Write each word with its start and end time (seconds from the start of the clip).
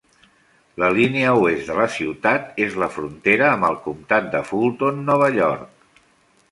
La 0.83 0.87
línia 0.99 1.33
oest 1.41 1.69
de 1.71 1.75
la 1.81 1.85
ciutat 1.97 2.59
és 2.65 2.79
la 2.85 2.91
frontera 2.97 3.51
amb 3.53 3.69
el 3.71 3.79
comtat 3.87 4.35
de 4.37 4.43
Fulton, 4.51 5.07
Nova 5.13 5.31
York. 5.41 6.05